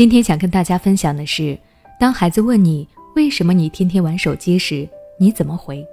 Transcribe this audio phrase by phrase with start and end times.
[0.00, 1.58] 今天想跟大家分享的是，
[1.98, 4.88] 当孩子问你为什么你天天玩手机时，
[5.18, 5.86] 你怎么回？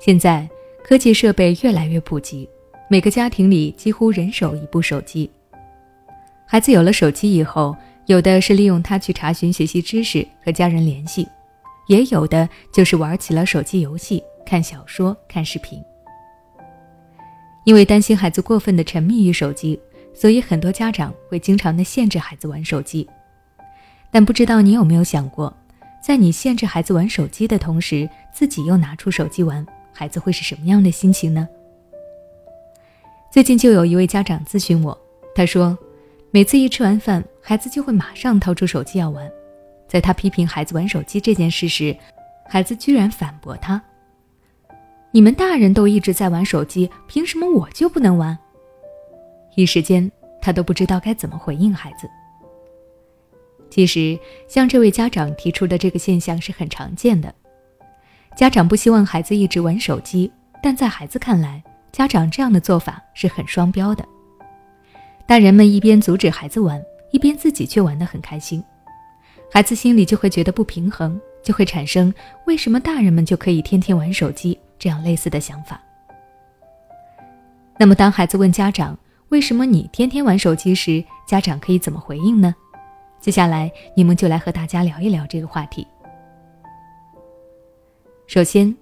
[0.00, 0.48] 现在
[0.82, 2.48] 科技设备越来越普及，
[2.88, 5.30] 每个家庭里几乎人手一部手机。
[6.46, 7.76] 孩子有了手机以后，
[8.06, 11.28] 有的是利用它去查询学习知识和家人联系，
[11.88, 15.78] 也有的就是玩起了手机游戏、看小说、看视频。
[17.64, 19.78] 因为担心孩子过分的沉迷于手机。
[20.14, 23.06] 所以，很多家长会经常的限制孩子玩手机，
[24.10, 25.54] 但不知道你有没有想过，
[26.00, 31.48] 在你限制孩子玩手机的同时，自己又拿出手机玩，孩子会是什么样的心情呢？
[33.30, 34.96] 最近就有一位家长咨询我，
[35.34, 35.76] 他说，
[36.30, 39.28] 每次一吃完饭，孩子就会马上掏出手机要玩，
[39.88, 41.96] 在他批评孩子玩手机这件事时，
[42.48, 43.82] 孩子居然反驳他
[45.10, 48.38] ：“你们大人都一直在玩手机，凭什么我就不能玩？”
[49.56, 52.08] 一时间，他都不知道该怎么回应孩子。
[53.70, 57.34] 其实，像这位家长提出的这个现象是很常见的。
[58.36, 60.30] 家长不希望孩子一直玩手机，
[60.62, 64.04] 但在孩子看来，家长这样的做法是很双标的。
[65.26, 68.62] 大人们一边阻止孩子玩，一边自己却玩得很开心，
[69.50, 72.12] 孩子心里就会觉得不平衡，就会产生
[72.46, 75.80] 为什么大人们就可以天天玩手机这样类似的想法。
[77.78, 78.96] 那么，当孩子问家长，
[79.34, 82.54] 为什么你天天玩手机时，家长可以怎么回应呢？
[83.20, 85.84] 接下来，你们就来和大家聊一聊这个话题。
[88.28, 88.72] 首先，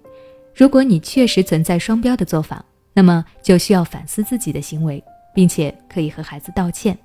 [0.54, 5.02] 如果你确实存在双标的做法，那么就需要反思自己的行为，
[5.34, 6.98] 并且可以和孩子道歉。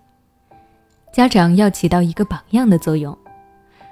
[1.13, 3.17] 家长要起到一个榜样的作用。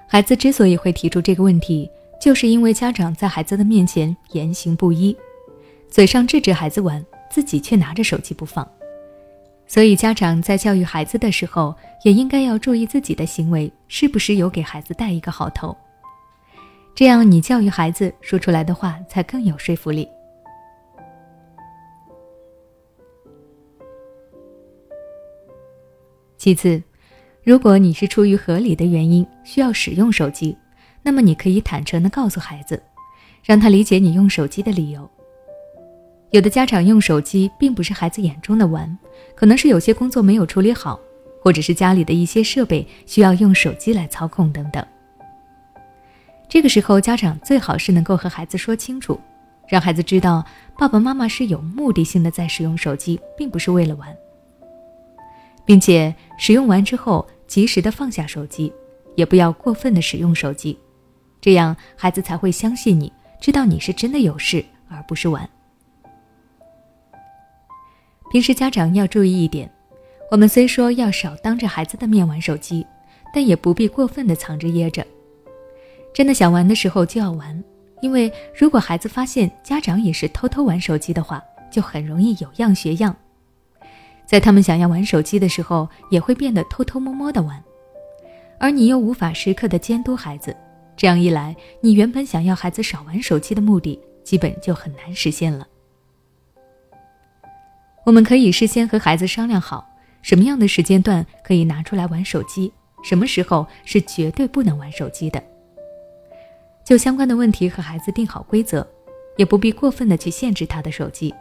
[0.06, 5.16] 孩子之所以会提出这个问题，就是因为家长在孩子的面前言行不一，
[5.90, 8.70] 嘴上制止孩子玩，自己却拿着手机不放。
[9.68, 15.76] 所以，家长在教育孩子的时候，也应该要注意自己的行为是不是有给孩子带一个好头。
[16.94, 20.08] 这样，你教育孩子说出来的话才更有说服力。
[26.38, 26.82] 其次，
[27.44, 30.56] 如果你是出于合理的原因需要使用手机，
[31.02, 32.82] 那么你可以坦诚的告诉孩子，
[33.44, 35.10] 让他理解你用手机的理由。
[36.36, 38.98] 有的家长用手机并不是孩子眼中的玩，
[39.36, 41.00] 可能是有些工作没有处理好，
[41.42, 44.86] 或者是家里的一些设备需要用手机来操控等等。
[46.50, 49.18] 这个时候，家长最好是能够和孩子说清楚，
[49.66, 50.44] 让孩子知道
[50.78, 54.14] 爸爸妈妈是有目的性的在使用手机，并不是为了玩，
[55.64, 58.74] 并且使用完之后及时的放下手机，
[59.16, 60.78] 也不要过分的使用手机，
[61.40, 63.10] 这样孩子才会相信你，
[63.40, 65.50] 知道你是真的有事，而不是玩。
[68.36, 69.72] 平时家长要注意一点，
[70.30, 72.86] 我们虽说要少当着孩子的面玩手机，
[73.34, 75.08] 但也不必过分的藏着掖着。
[76.14, 77.64] 真的想玩的时候就要玩，
[78.02, 81.42] 因为如果孩子发现家长也是偷偷玩手机的话，
[81.72, 83.16] 就很容易有样学样，
[84.26, 87.64] 在他们想要玩手机的时候，也会变得偷偷摸摸的玩，
[88.60, 90.54] 而你又无法时刻的监督孩子，
[90.98, 95.66] 这样一来，你原本想要孩子少玩手机的目的，基本就很难实现了。
[98.06, 99.84] 我们可以事先和孩子商量好，
[100.22, 102.72] 什么样的时间段可以拿出来玩手机，
[103.04, 105.44] 什么时候是绝对不能玩手机的。
[106.84, 108.88] 就相关的问题和孩子定好规则，
[109.38, 111.34] 也不必过分的去限制他的手机，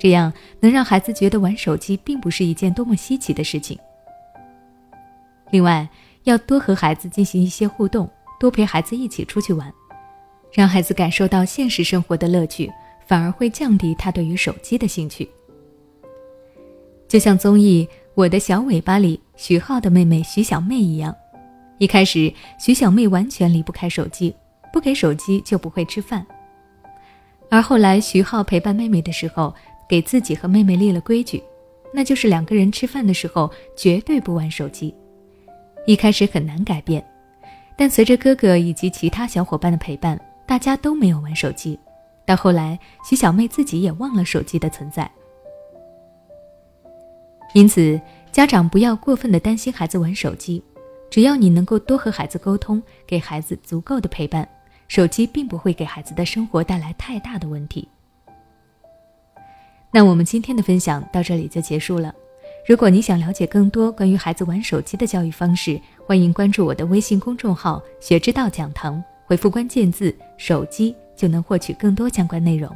[0.00, 3.78] 这样能让孩子觉得玩手机并不是一件多么稀奇的事情。
[5.52, 5.88] 另外，
[6.24, 8.10] 要多和孩子进行一些互动，
[8.40, 9.72] 多陪孩子一起出去玩，
[10.52, 12.68] 让孩子感受到现实生活的乐趣，
[13.06, 15.30] 反而会降低他对于手机的兴趣。
[17.10, 17.84] 就像综艺
[18.14, 21.12] 《我的小尾巴》里徐浩的妹妹徐小妹一样，
[21.78, 24.32] 一开始徐小妹完全离不开手机，
[24.72, 26.24] 不给手机就不会吃饭。
[27.50, 29.52] 而后来徐浩陪伴妹妹的时候，
[29.88, 31.42] 给自己和妹妹立了规矩，
[31.92, 34.94] 那就是两个人吃饭的时候绝对不玩手机。
[35.88, 37.04] 一开始很难改变，
[37.76, 40.16] 但随着哥哥以及其他小伙伴的陪伴，
[40.46, 41.76] 大家都没有玩手机。
[42.24, 45.10] 到后来，徐小妹自己也忘了手机的存在。
[47.52, 48.00] 因此，
[48.30, 50.62] 家长不要过分的担心孩子玩手机，
[51.10, 54.48] 只要你能够多和孩子沟通，给孩子足够的陪伴，
[54.86, 57.88] 手机并不会给孩子的生活带来太大的问题。
[59.92, 62.14] 那我们今天的分享到这里就结束了。
[62.68, 72.70] 如果你想了解更多关于孩子玩手机的教育方式，欢迎关注我的微信公众号“学之道讲堂”，回复关键字“手机”就能获取更多相关内容。